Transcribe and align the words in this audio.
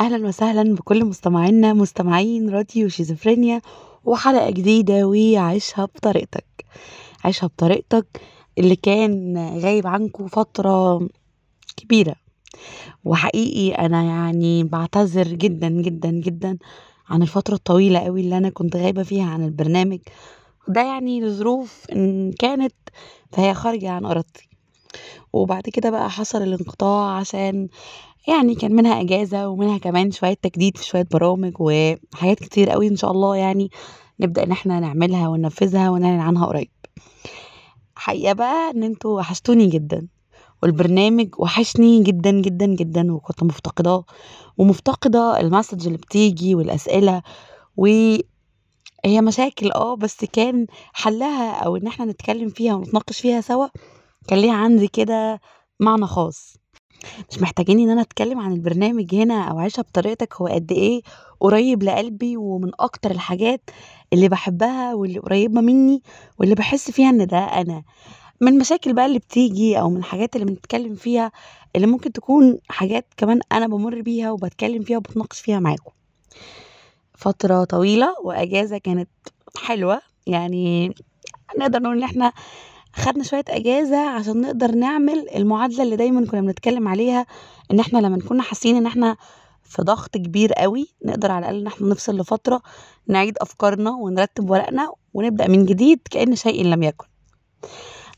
أهلا 0.00 0.26
وسهلا 0.28 0.74
بكل 0.74 1.04
مستمعينا 1.04 1.72
مستمعين 1.72 2.50
راديو 2.50 2.88
شيزوفرينيا 2.88 3.60
وحلقة 4.04 4.50
جديدة 4.50 5.06
وعيشها 5.06 5.84
بطريقتك. 5.84 6.64
عيشها 7.24 7.46
بطريقتك 7.46 8.06
اللي 8.58 8.76
كان 8.76 9.36
غايب 9.58 9.86
عنكم 9.86 10.26
فترة 10.26 11.08
كبيرة. 11.76 12.14
وحقيقي 13.04 13.86
أنا 13.86 14.02
يعني 14.02 14.64
بعتذر 14.64 15.28
جدا 15.28 15.68
جدا 15.68 16.10
جدا 16.10 16.58
عن 17.08 17.22
الفترة 17.22 17.54
الطويلة 17.54 17.98
قوي 17.98 18.20
اللي 18.20 18.36
أنا 18.38 18.50
كنت 18.50 18.76
غايبة 18.76 19.02
فيها 19.02 19.24
عن 19.30 19.44
البرنامج. 19.44 19.98
وده 20.68 20.80
يعني 20.80 21.20
لظروف 21.20 21.86
إن 21.92 22.32
كانت 22.32 22.74
فهي 23.32 23.54
خارجة 23.54 23.90
عن 23.90 24.04
إرادتي. 24.04 24.48
وبعد 25.32 25.62
كده 25.62 25.90
بقى 25.90 26.10
حصل 26.10 26.42
الانقطاع 26.42 27.16
عشان 27.16 27.68
يعني 28.28 28.54
كان 28.54 28.74
منها 28.74 29.00
إجازة 29.00 29.48
ومنها 29.48 29.78
كمان 29.78 30.10
شوية 30.10 30.34
تجديد 30.42 30.76
في 30.76 30.84
شوية 30.84 31.06
برامج 31.12 31.52
وحاجات 31.58 32.38
كتير 32.40 32.70
قوي 32.70 32.88
إن 32.88 32.96
شاء 32.96 33.10
الله 33.10 33.36
يعني 33.36 33.70
نبدأ 34.20 34.42
إن 34.42 34.50
إحنا 34.52 34.80
نعملها 34.80 35.28
وننفذها 35.28 35.90
ونعلن 35.90 36.20
عنها 36.20 36.46
قريب. 36.46 36.68
حقيقة 37.96 38.32
بقى 38.32 38.70
إن 38.70 38.82
إنتوا 38.82 39.18
وحشتوني 39.18 39.66
جدا 39.66 40.08
والبرنامج 40.62 41.28
وحشني 41.38 42.02
جدا 42.02 42.30
جدا 42.30 42.66
جدا 42.66 43.12
وكنت 43.12 43.42
مفتقداه 43.42 44.04
ومفتقدة 44.58 45.40
المسج 45.40 45.86
اللي 45.86 45.98
بتيجي 45.98 46.54
والأسئلة 46.54 47.22
وهي 47.76 48.22
مشاكل 49.06 49.72
آه 49.72 49.96
بس 49.96 50.24
كان 50.24 50.66
حلها 50.92 51.52
أو 51.52 51.76
إن 51.76 51.86
إحنا 51.86 52.04
نتكلم 52.04 52.48
فيها 52.48 52.74
ونتناقش 52.74 53.20
فيها 53.20 53.40
سوا 53.40 53.66
كان 54.28 54.38
ليها 54.38 54.54
عندي 54.54 54.88
كده 54.88 55.40
معنى 55.80 56.06
خاص. 56.06 56.61
مش 57.30 57.38
محتاجين 57.42 57.78
إن 57.78 57.90
أنا 57.90 58.00
أتكلم 58.00 58.38
عن 58.40 58.52
البرنامج 58.52 59.14
هنا 59.14 59.44
أو 59.44 59.58
عيشها 59.58 59.82
بطريقتك 59.82 60.34
هو 60.36 60.46
قد 60.46 60.72
إيه 60.72 61.02
قريب 61.40 61.82
لقلبي 61.82 62.36
ومن 62.36 62.70
أكتر 62.80 63.10
الحاجات 63.10 63.70
اللي 64.12 64.28
بحبها 64.28 64.94
واللي 64.94 65.18
قريبة 65.18 65.60
مني 65.60 66.02
واللي 66.38 66.54
بحس 66.54 66.90
فيها 66.90 67.10
إن 67.10 67.26
ده 67.26 67.38
أنا. 67.38 67.82
من 68.40 68.58
مشاكل 68.58 68.92
بقى 68.92 69.06
اللي 69.06 69.18
بتيجي 69.18 69.80
أو 69.80 69.90
من 69.90 69.96
الحاجات 69.96 70.36
اللي 70.36 70.46
بنتكلم 70.46 70.94
فيها 70.94 71.32
اللي 71.76 71.86
ممكن 71.86 72.12
تكون 72.12 72.58
حاجات 72.68 73.06
كمان 73.16 73.40
أنا 73.52 73.66
بمر 73.66 74.00
بيها 74.00 74.30
وبتكلم 74.30 74.82
فيها 74.82 74.96
وبتناقش 74.96 75.40
فيها 75.40 75.60
معاكم. 75.60 75.90
فترة 77.14 77.64
طويلة 77.64 78.14
وأجازة 78.24 78.78
كانت 78.78 79.08
حلوة 79.56 80.00
يعني 80.26 80.94
نقدر 81.58 81.82
نقول 81.82 81.96
إن 81.96 82.02
إحنا 82.02 82.32
خدنا 82.92 83.24
شوية 83.24 83.44
أجازة 83.48 84.08
عشان 84.08 84.40
نقدر 84.40 84.70
نعمل 84.74 85.28
المعادلة 85.34 85.82
اللي 85.82 85.96
دايما 85.96 86.26
كنا 86.26 86.40
بنتكلم 86.40 86.88
عليها 86.88 87.26
إن 87.70 87.80
إحنا 87.80 87.98
لما 87.98 88.16
نكون 88.16 88.42
حاسين 88.42 88.76
إن 88.76 88.86
إحنا 88.86 89.16
في 89.62 89.82
ضغط 89.82 90.16
كبير 90.16 90.52
قوي 90.52 90.88
نقدر 91.04 91.30
على 91.32 91.38
الأقل 91.50 91.60
إن 91.60 91.66
إحنا 91.66 91.86
نفصل 91.88 92.16
لفترة 92.20 92.62
نعيد 93.08 93.38
أفكارنا 93.38 93.90
ونرتب 93.90 94.50
ورقنا 94.50 94.92
ونبدأ 95.14 95.48
من 95.48 95.64
جديد 95.66 96.00
كأن 96.10 96.36
شيء 96.36 96.64
لم 96.64 96.82
يكن. 96.82 97.06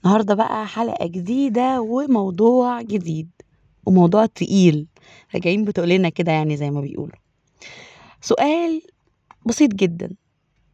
النهاردة 0.04 0.34
بقى 0.34 0.66
حلقة 0.66 1.06
جديدة 1.06 1.80
وموضوع 1.80 2.82
جديد 2.82 3.30
وموضوع 3.86 4.26
تقيل. 4.26 4.86
راجعين 5.34 5.64
بتقولنا 5.64 6.08
كده 6.08 6.32
يعني 6.32 6.56
زي 6.56 6.70
ما 6.70 6.80
بيقولوا. 6.80 7.16
سؤال 8.20 8.82
بسيط 9.46 9.70
جدا. 9.74 10.10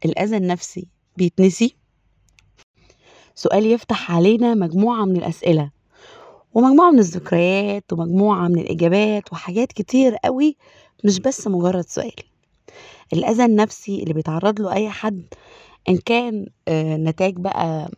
الأذى 0.04 0.36
النفسي 0.36 0.88
بيتنسي؟ 1.16 1.76
سؤال 3.34 3.66
يفتح 3.66 4.12
علينا 4.12 4.54
مجموعة 4.54 5.04
من 5.04 5.16
الأسئلة 5.16 5.70
ومجموعة 6.54 6.90
من 6.90 6.98
الذكريات 6.98 7.92
ومجموعة 7.92 8.48
من 8.48 8.58
الإجابات 8.58 9.32
وحاجات 9.32 9.72
كتير 9.72 10.16
قوي 10.16 10.56
مش 11.04 11.20
بس 11.20 11.48
مجرد 11.48 11.84
سؤال. 11.88 12.12
الأذى 13.12 13.44
النفسي 13.44 14.02
اللي 14.02 14.14
بيتعرض 14.14 14.60
له 14.60 14.72
أي 14.72 14.90
حد 14.90 15.22
إن 15.88 15.96
كان 15.96 16.46
آه، 16.68 16.96
نتاج 16.96 17.34
بقى 17.36 17.90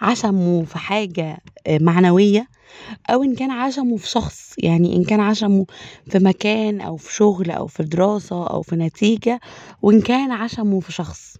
عشمه 0.00 0.64
في 0.64 0.78
حاجة 0.78 1.38
آه، 1.66 1.78
معنوية 1.82 2.48
أو 3.10 3.22
إن 3.22 3.34
كان 3.34 3.50
عشمه 3.50 3.96
في 3.96 4.08
شخص 4.08 4.54
يعني 4.58 4.96
إن 4.96 5.04
كان 5.04 5.20
عشمه 5.20 5.66
في 6.10 6.18
مكان 6.18 6.80
أو 6.80 6.96
في 6.96 7.14
شغل 7.14 7.50
أو 7.50 7.66
في 7.66 7.82
دراسة 7.82 8.46
أو 8.46 8.62
في 8.62 8.76
نتيجة 8.76 9.40
وإن 9.82 10.00
كان 10.00 10.30
عشمه 10.32 10.80
في 10.80 10.92
شخص. 10.92 11.36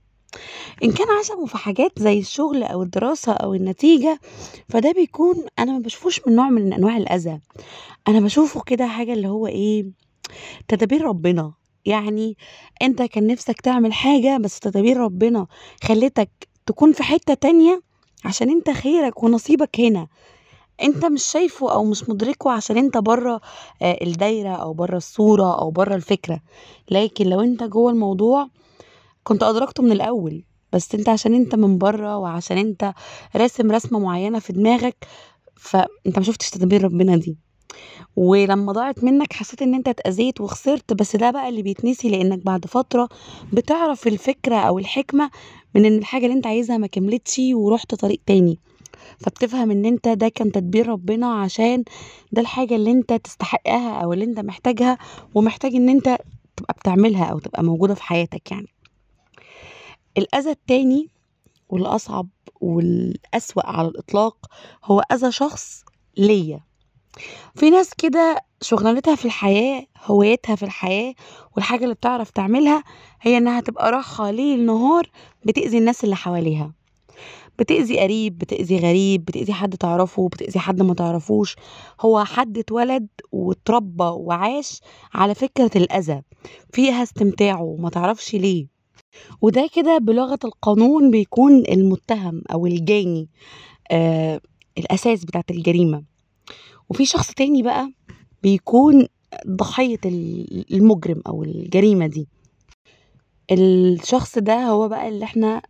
إن 0.85 0.93
كان 0.93 1.07
عشمه 1.21 1.47
في 1.47 1.57
حاجات 1.59 1.93
زي 1.99 2.19
الشغل 2.19 2.63
أو 2.63 2.83
الدراسة 2.83 3.33
أو 3.33 3.55
النتيجة 3.55 4.21
فده 4.69 4.93
بيكون 4.93 5.37
أنا 5.59 5.73
ما 5.73 5.79
بشوفوش 5.79 6.21
من 6.27 6.37
نوع 6.37 6.51
من 6.51 6.73
أنواع 6.73 6.97
الأذى. 6.97 7.41
أنا 8.09 8.21
بشوفه 8.21 8.61
كده 8.61 8.87
حاجة 8.87 9.13
اللي 9.13 9.29
هو 9.29 9.47
إيه 9.47 9.87
تدابير 10.69 11.03
ربنا. 11.05 11.53
يعني 11.85 12.37
أنت 12.83 13.03
كان 13.03 13.27
نفسك 13.27 13.61
تعمل 13.61 13.93
حاجة 13.93 14.39
بس 14.39 14.61
تدابير 14.61 14.97
ربنا 14.97 15.47
خلتك 15.85 16.31
تكون 16.67 16.93
في 16.93 17.03
حتة 17.03 17.35
تانية 17.35 17.83
عشان 18.25 18.51
أنت 18.51 18.71
خيرك 18.71 19.23
ونصيبك 19.23 19.81
هنا. 19.81 20.07
أنت 20.83 21.05
مش 21.05 21.23
شايفه 21.25 21.73
أو 21.73 21.85
مش 21.85 22.09
مدركه 22.09 22.51
عشان 22.51 22.77
أنت 22.79 22.99
بره 22.99 23.41
آه، 23.83 23.99
الدايرة 24.03 24.49
أو 24.55 24.73
بره 24.73 24.97
الصورة 24.97 25.59
أو 25.61 25.71
بره 25.71 25.95
الفكرة. 25.95 26.41
لكن 26.91 27.27
لو 27.27 27.41
أنت 27.41 27.63
جوه 27.63 27.91
الموضوع 27.93 28.49
كنت 29.29 29.43
أدركته 29.43 29.83
من 29.83 29.93
الأول 29.93 30.45
بس 30.73 30.95
أنت 30.95 31.09
عشان 31.09 31.35
أنت 31.35 31.55
من 31.55 31.79
بره 31.79 32.17
وعشان 32.17 32.59
أنت 32.59 32.93
راسم 33.37 33.71
رسمة 33.73 33.99
معينة 33.99 34.39
في 34.39 34.53
دماغك 34.53 35.07
فأنت 35.57 36.17
ما 36.19 36.23
شفتش 36.23 36.51
تدابير 36.51 36.85
ربنا 36.85 37.17
دي. 37.17 37.37
ولما 38.17 38.73
ضاعت 38.73 39.05
منك 39.05 39.33
حسيت 39.33 39.63
إن 39.63 39.75
أنت 39.75 39.89
اتأذيت 39.89 40.41
وخسرت 40.41 40.93
بس 40.93 41.17
ده 41.17 41.31
بقى 41.31 41.49
اللي 41.49 41.63
بيتنسي 41.63 42.09
لأنك 42.09 42.45
بعد 42.45 42.67
فترة 42.67 43.09
بتعرف 43.53 44.07
الفكرة 44.07 44.57
أو 44.57 44.79
الحكمة 44.79 45.31
من 45.75 45.85
إن 45.85 45.99
الحاجة 45.99 46.25
اللي 46.27 46.37
أنت 46.37 46.47
عايزها 46.47 46.77
ما 46.79 46.87
كملتش 46.87 47.41
ورحت 47.55 47.95
طريق 47.95 48.21
تاني. 48.27 48.59
فبتفهم 49.19 49.71
إن 49.71 49.85
أنت 49.85 50.09
ده 50.09 50.29
كان 50.29 50.53
تدبير 50.53 50.89
ربنا 50.89 51.27
عشان 51.41 51.85
ده 52.33 52.41
الحاجة 52.43 52.77
اللي 52.77 52.91
أنت 52.91 53.13
تستحقها 53.13 54.01
أو 54.01 54.13
اللي 54.13 54.25
أنت 54.25 54.41
محتاجها 54.41 54.99
ومحتاج 55.35 55.75
إن 55.75 55.89
أنت 55.89 56.19
تبقى 56.57 56.75
بتعملها 56.81 57.25
أو 57.25 57.39
تبقى 57.39 57.65
موجودة 57.65 57.95
في 57.95 58.03
حياتك 58.03 58.51
يعني. 58.53 58.67
الأذى 60.19 60.51
التاني 60.51 61.09
والأصعب 61.69 62.29
والأسوأ 62.61 63.67
على 63.67 63.89
الإطلاق 63.89 64.37
هو 64.85 65.01
أذى 65.13 65.33
شخص 65.33 65.85
ليا. 66.17 66.61
في 67.55 67.71
ناس 67.71 67.95
كده 67.95 68.45
شغلانتها 68.63 69.15
في 69.15 69.25
الحياة 69.25 69.87
هوايتها 70.05 70.57
في 70.57 70.63
الحياة 70.63 71.15
والحاجة 71.57 71.85
اللي 71.85 71.95
بتعرف 71.95 72.31
تعملها 72.31 72.85
هي 73.21 73.39
إنها 73.39 73.61
تبقى 73.61 73.91
راحة 73.91 74.31
ليل 74.31 74.67
نهار 74.67 75.11
بتأذي 75.45 75.79
الناس 75.79 76.05
اللي 76.05 76.17
حواليها. 76.17 76.73
بتأذي 77.59 78.01
قريب 78.01 78.39
بتأذي 78.39 78.79
غريب 78.79 79.25
بتأذي 79.25 79.53
حد 79.53 79.77
تعرفه 79.77 80.29
بتأذي 80.29 80.61
حد 80.61 80.83
ما 80.83 80.95
تعرفوش. 80.95 81.57
هو 82.01 82.25
حد 82.25 82.59
اتولد 82.59 83.09
واتربى 83.33 84.05
وعاش 84.05 84.81
على 85.15 85.35
فكرة 85.35 85.71
الأذى. 85.77 86.23
فيها 86.73 87.03
استمتاعه 87.03 87.77
ما 87.79 87.91
تعرفش 87.91 88.35
ليه. 88.35 88.78
وده 89.43 89.69
كده 89.75 89.99
بلغة 89.99 90.39
القانون 90.45 91.11
بيكون 91.11 91.53
المتهم 91.69 92.43
أو 92.53 92.67
الجاني 92.67 93.29
آه 93.91 94.41
الأساس 94.79 95.25
بتاعت 95.25 95.51
الجريمة. 95.51 96.03
وفي 96.89 97.05
شخص 97.05 97.31
تاني 97.35 97.63
بقى 97.63 97.93
بيكون 98.43 99.07
ضحية 99.47 99.99
ال- 100.05 100.75
المجرم 100.75 101.23
أو 101.27 101.43
الجريمة 101.45 102.07
دي. 102.07 102.29
الشخص 103.53 104.39
ده 104.39 104.55
هو 104.67 104.89
بقى 104.89 105.09
اللي 105.09 105.25
إحنا 105.25 105.63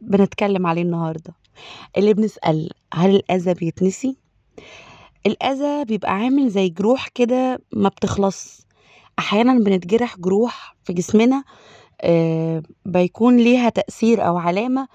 بنتكلم 0.00 0.66
عليه 0.66 0.82
النهاردة. 0.82 1.34
اللي 1.96 2.14
بنسأل 2.14 2.70
هل 2.94 3.14
الأذى 3.16 3.54
بيتنسي؟ 3.54 4.16
الأذى 5.26 5.84
بيبقى 5.84 6.12
عامل 6.14 6.48
زي 6.48 6.68
جروح 6.68 7.08
كده 7.08 7.58
ما 7.72 7.88
بتخلص. 7.88 8.60
أحيانا 9.18 9.58
بنتجرح 9.58 10.18
جروح 10.18 10.76
في 10.84 10.92
جسمنا 10.92 11.44
بيكون 12.86 13.36
ليها 13.36 13.68
تأثير 13.68 14.26
أو 14.26 14.36
علامة 14.38 14.88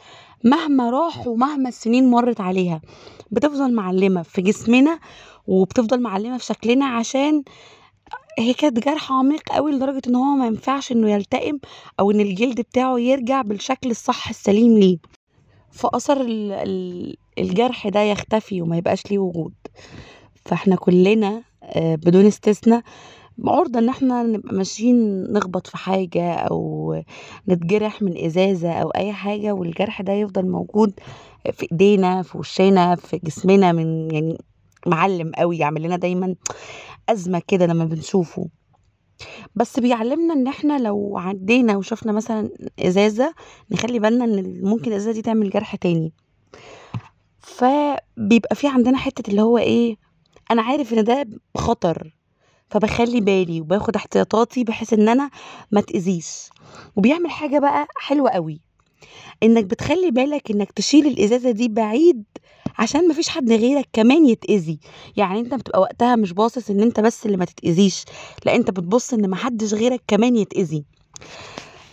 مهما 0.44 0.90
راح 0.90 1.28
ومهما 1.28 1.70
السنين 1.70 2.10
مرت 2.10 2.42
عليها. 2.42 2.82
بتفضل 3.32 3.74
معلمة 3.74 4.22
في 4.22 4.42
جسمنا 4.42 5.00
وبتفضل 5.48 6.02
معلمة 6.02 6.38
في 6.38 6.46
شكلنا 6.46 6.86
عشان 6.86 7.44
هي 8.40 8.54
كانت 8.54 8.80
جرح 8.86 9.12
عميق 9.12 9.42
قوي 9.52 9.72
لدرجة 9.72 10.02
إن 10.08 10.16
هو 10.16 10.24
ما 10.36 10.48
ينفعش 10.48 10.92
إنه 10.92 11.12
يلتئم 11.12 11.60
أو 12.00 12.12
إن 12.12 12.20
الجلد 12.20 12.62
بتاعه 12.62 13.00
يرجع 13.00 13.42
بالشكل 13.42 13.92
الصح 13.92 14.30
السليم 14.30 14.78
ليه. 14.78 14.98
فأثر 15.72 16.22
ال- 16.22 16.52
ال- 16.52 17.18
الجرح 17.40 17.88
ده 17.88 18.00
يختفي 18.00 18.62
وما 18.62 18.78
يبقاش 18.78 19.04
ليه 19.12 19.20
وجود. 19.20 19.54
فإحنا 20.46 20.76
كلنا 20.76 21.42
آه، 21.64 21.96
بدون 21.96 22.26
استثناء 22.26 22.82
عرضة 23.44 23.80
إن 23.80 23.90
إحنا 23.90 24.24
نبقى 24.24 24.56
ماشيين 24.56 25.24
نخبط 25.34 25.68
في 25.68 25.78
حاجة 25.78 26.34
أو 26.34 26.96
نتجرح 27.50 28.02
من 28.02 28.26
إزازة 28.26 28.72
أو 28.74 28.90
أي 28.90 29.14
حاجة 29.14 29.52
والجرح 29.52 30.02
ده 30.02 30.14
يفضل 30.14 30.46
موجود 30.50 30.94
في 31.52 31.68
إيدينا 31.72 32.22
في 32.22 32.38
وشنا 32.38 32.96
في 32.96 33.18
جسمنا 33.24 33.72
من 33.72 34.12
يعني 34.12 34.38
معلم 34.88 35.32
قوي 35.38 35.58
يعمل 35.58 35.82
لنا 35.84 35.96
دايما 35.98 36.36
أزمة 37.10 37.42
كده 37.48 37.66
لما 37.66 37.86
بنشوفه. 37.86 38.48
بس 39.56 39.80
بيعلمنا 39.80 40.34
إن 40.34 40.48
إحنا 40.48 40.80
لو 40.80 41.18
عدينا 41.18 41.78
وشفنا 41.78 42.12
مثلا 42.12 42.50
إزازة 42.80 43.34
نخلي 43.72 44.00
بالنا 44.00 44.26
إن 44.26 44.62
ممكن 44.64 44.92
الإزازة 44.92 45.12
دي 45.12 45.22
تعمل 45.22 45.50
جرح 45.50 45.76
تاني. 45.76 46.14
فبيبقى 47.40 48.56
في 48.56 48.68
عندنا 48.68 48.98
حتة 48.98 49.30
اللي 49.30 49.42
هو 49.42 49.58
إيه 49.58 49.98
أنا 50.52 50.62
عارف 50.62 50.94
إن 50.94 51.04
ده 51.04 51.28
خطر. 51.58 52.16
فبخلي 52.70 53.22
بالي 53.22 53.62
وباخد 53.62 53.96
احتياطاتي 53.96 54.64
بحيث 54.64 54.94
إن 54.94 55.10
أنا 55.10 55.30
ما 55.72 55.82
تأذيش. 55.82 56.50
وبيعمل 56.96 57.30
حاجة 57.30 57.60
بقى 57.60 57.88
حلوة 57.98 58.30
قوي 58.30 58.60
إنك 59.44 59.66
بتخلي 59.66 60.12
بالك 60.12 60.52
إنك 60.52 60.72
تشيل 60.72 61.08
الإزازة 61.08 61.52
دي 61.52 61.68
بعيد 61.68 62.24
عشان 62.80 63.08
مفيش 63.08 63.30
حد 63.30 63.52
غيرك 63.52 63.90
كمان 63.94 64.26
يتأذي. 64.26 64.80
يعني 65.18 65.40
أنت 65.40 65.54
بتبقى 65.54 65.82
وقتها 65.82 66.16
مش 66.16 66.34
باصص 66.34 66.70
إن 66.70 66.80
أنت 66.82 67.00
بس 67.00 67.26
اللي 67.26 67.38
ما 67.38 67.46
تتأذيش 67.46 68.06
لا 68.46 68.56
أنت 68.56 68.72
بتبص 68.72 69.14
إن 69.14 69.30
محدش 69.30 69.74
غيرك 69.74 70.02
كمان 70.08 70.36
يتأذي. 70.36 70.78
آه 70.78 71.05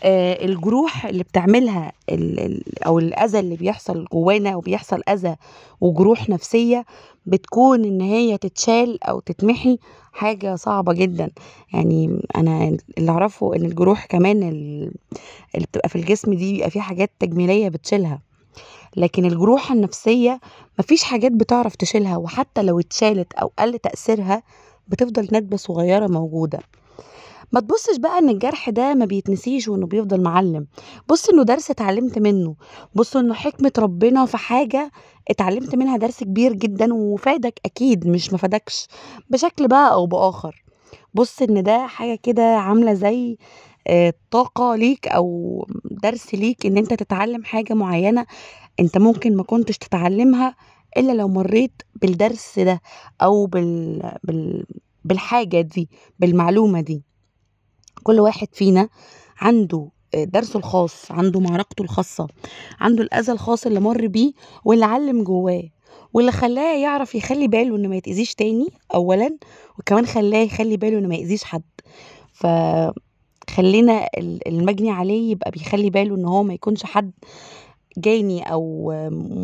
الجروح 0.04 1.06
اللي 1.06 1.22
بتعملها 1.22 1.92
أو 2.86 2.98
الأذى 2.98 3.38
اللي 3.38 3.56
بيحصل 3.56 4.04
جوانا 4.12 4.56
وبيحصل 4.56 5.02
أذى 5.08 5.36
وجروح 5.80 6.28
نفسية 6.28 6.84
بتكون 7.26 7.84
إن 7.84 8.00
هي 8.00 8.38
تتشال 8.38 9.04
أو 9.04 9.20
تتمحي 9.20 9.78
حاجة 10.12 10.54
صعبة 10.56 10.92
جدا. 10.92 11.30
يعني 11.74 12.20
أنا 12.36 12.76
اللي 12.98 13.10
أعرفه 13.10 13.56
إن 13.56 13.64
الجروح 13.64 14.06
كمان 14.06 14.42
ال- 14.42 14.92
اللي 15.54 15.66
بتبقى 15.66 15.88
في 15.88 15.96
الجسم 15.96 16.34
دي 16.34 16.52
بيبقى 16.52 16.70
فيها 16.70 16.82
حاجات 16.82 17.10
تجميلية 17.18 17.68
بتشيلها. 17.68 18.20
لكن 18.96 19.24
الجروح 19.24 19.72
النفسية 19.72 20.40
مفيش 20.78 21.02
حاجات 21.04 21.32
بتعرف 21.32 21.76
تشيلها 21.76 22.16
وحتى 22.16 22.62
لو 22.62 22.80
اتشالت 22.80 23.32
أو 23.32 23.52
قل 23.58 23.78
تأثيرها 23.78 24.42
بتفضل 24.88 25.28
ندبه 25.32 25.56
صغيرة 25.56 26.06
موجودة. 26.06 26.58
ما 27.52 27.60
تبصش 27.60 27.96
بقى 27.98 28.18
إن 28.18 28.28
الجرح 28.28 28.70
ده 28.70 28.94
ما 28.94 29.04
بيتنسيش 29.04 29.68
وإنه 29.68 29.86
بيفضل 29.86 30.22
معلم. 30.22 30.66
بص 31.08 31.28
إنه 31.28 31.42
درس 31.42 31.70
اتعلمت 31.70 32.18
منه. 32.18 32.54
بص 32.94 33.16
إنه 33.16 33.34
حكمة 33.34 33.72
ربنا 33.78 34.26
في 34.26 34.36
حاجة 34.36 34.90
اتعلمت 35.30 35.74
منها 35.74 35.96
درس 35.96 36.24
كبير 36.24 36.52
جدا 36.52 36.94
وفادك 36.94 37.60
أكيد 37.64 38.08
مش 38.08 38.32
مفادكش 38.32 38.86
بشكل 39.30 39.68
بقى 39.68 39.92
أو 39.92 40.06
بآخر. 40.06 40.64
بص 41.14 41.42
إن 41.42 41.62
ده 41.62 41.86
حاجة 41.86 42.18
كده 42.22 42.42
عاملة 42.42 42.94
زي 42.94 43.36
آه، 43.86 44.14
طاقة 44.30 44.74
ليك 44.76 45.08
أو 45.08 45.66
درس 45.84 46.34
ليك 46.34 46.66
إن 46.66 46.76
أنت 46.76 46.94
تتعلم 46.94 47.44
حاجة 47.44 47.74
معينة 47.74 48.26
أنت 48.80 48.98
ممكن 48.98 49.36
ما 49.36 49.42
كنتش 49.42 49.78
تتعلمها 49.78 50.54
إلا 50.96 51.12
لو 51.12 51.28
مريت 51.28 51.82
بالدرس 51.94 52.58
ده 52.58 52.80
أو 53.22 53.46
بال... 53.46 54.02
بال... 54.24 54.64
بالحاجة 55.04 55.60
دي 55.60 55.90
بالمعلومة 56.18 56.80
دي. 56.80 57.02
كل 58.02 58.20
واحد 58.20 58.48
فينا 58.52 58.88
عنده 59.40 59.88
درسه 60.14 60.58
الخاص 60.58 61.12
عنده 61.12 61.40
معركته 61.40 61.82
الخاصة 61.82 62.26
عنده 62.80 63.02
الأذى 63.02 63.32
الخاص 63.32 63.66
اللي 63.66 63.80
مر 63.80 64.06
بيه 64.06 64.32
واللي 64.64 64.84
علم 64.84 65.22
جواه 65.24 65.62
واللي 66.12 66.32
خلاه 66.32 66.76
يعرف 66.78 67.14
يخلي 67.14 67.48
باله 67.48 67.76
إنه 67.76 67.88
ما 67.88 67.96
يتأذيش 67.96 68.34
تاني 68.34 68.66
اولا 68.94 69.36
وكمان 69.78 70.06
خلاه 70.06 70.38
يخلي 70.38 70.76
باله 70.76 70.98
إنه 70.98 71.08
ما 71.08 71.14
يأذيش 71.14 71.44
حد. 71.44 71.62
فخلينا 72.32 74.08
ال- 74.18 74.48
المجني 74.48 74.90
عليه 74.90 75.30
يبقى 75.30 75.50
بيخلي 75.50 75.90
باله 75.90 76.14
إن 76.14 76.24
هو 76.24 76.42
ما 76.42 76.54
يكونش 76.54 76.84
حد 76.84 77.12
جاني 77.98 78.42
أو 78.52 78.92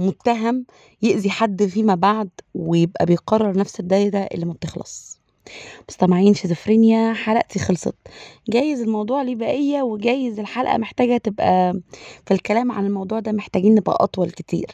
متهم 0.06 0.66
يأذي 1.02 1.30
حد 1.30 1.66
فيما 1.66 1.94
بعد 1.94 2.30
ويبقى 2.54 3.06
بيقرر 3.06 3.56
نفس 3.58 3.80
الدايرة 3.80 4.18
اللي 4.18 4.46
ما 4.46 4.52
بتخلص. 4.52 5.17
مستمعين 5.88 6.34
شيزوفرينيا 6.34 7.12
حلقتي 7.12 7.58
خلصت. 7.58 7.94
جايز 8.48 8.80
الموضوع 8.82 9.22
ليه 9.22 9.34
بقية 9.36 9.82
وجايز 9.82 10.38
الحلقة 10.40 10.76
محتاجة 10.78 11.16
تبقى 11.16 11.80
في 12.26 12.34
الكلام 12.34 12.72
عن 12.72 12.86
الموضوع 12.86 13.20
ده 13.20 13.32
محتاجين 13.32 13.74
نبقى 13.74 13.96
أطول 14.00 14.30
كتير. 14.30 14.66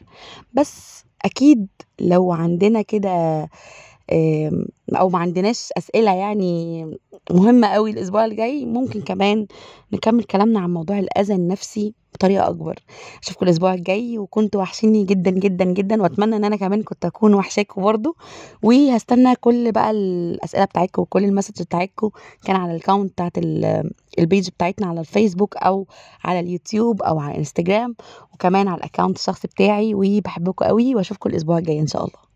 بس 0.53 1.05
أكيد 1.25 1.67
لو 2.01 2.33
عندنا 2.33 2.83
كده 2.83 3.49
أو 4.97 5.09
ما 5.09 5.19
عندناش 5.19 5.69
أسئلة 5.79 6.15
يعني 6.15 6.85
مهمة 7.31 7.69
قوي 7.69 7.91
الأسبوع 7.91 8.25
الجاي 8.25 8.65
ممكن 8.65 9.01
كمان 9.01 9.47
نكمل 9.93 10.25
كلامنا 10.25 10.61
عن 10.61 10.71
موضوع 10.75 10.99
الأذى 10.99 11.35
النفسي 11.35 11.95
بطريقة 12.15 12.49
أكبر. 12.49 12.79
أشوفكم 13.23 13.47
الأسبوع 13.47 13.75
الجاي 13.75 14.19
وكنتوا 14.19 14.61
وحشيني 14.61 15.05
جدا 15.05 15.31
جدا 15.31 15.65
جدا 15.65 16.03
وأتمنى 16.03 16.37
إن 16.37 16.45
أنا 16.45 16.57
كمان 16.57 16.83
كنت 16.83 17.05
أكون 17.05 17.35
وحشاكوا 17.35 17.83
برضو 17.83 18.17
وهستنى 18.63 19.37
كل 19.37 19.73
بقى 19.73 19.91
الأسئلة 19.91 20.65
بتاعتكم 20.65 21.03
وكل 21.03 21.25
المسج 21.25 21.63
بتاعتكم 21.63 22.11
كان 22.45 22.57
على 22.57 22.77
ال 22.77 22.81
account 22.81 23.13
بتاعت 23.13 23.39
ال- 23.39 23.91
ال 24.19 24.25
page 24.25 24.49
بتاعتنا 24.49 24.87
على 24.87 25.01
الفيسبوك 25.01 25.57
أو 25.57 25.87
على 26.25 26.41
اليوتيوب 26.41 27.03
أو 27.03 27.19
على 27.19 27.33
الإنستجرام 27.33 27.95
وكمان 28.35 28.69
على 28.69 28.79
ال 28.79 28.83
account 28.84 29.17
الشخصي 29.17 29.49
بتاعي 29.49 29.95
وبحبكم 29.95 30.65
قوي 30.67 30.95
وأشوفكم 30.95 31.31
الأسبوع 31.31 31.59
الجاي 31.59 31.81
إن 31.81 31.87
شاء 31.87 32.05
الله. 32.05 32.34